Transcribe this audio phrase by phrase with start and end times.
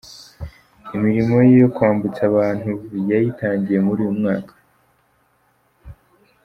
[0.95, 2.71] Imirimo ye yo kwambutsa abantu
[3.09, 4.53] yayitangiye muri uyu mwaka.